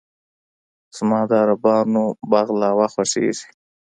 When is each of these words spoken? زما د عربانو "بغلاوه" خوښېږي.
زما 0.95 1.19
د 1.29 1.31
عربانو 1.43 2.03
"بغلاوه" 2.31 2.87
خوښېږي. 2.93 3.47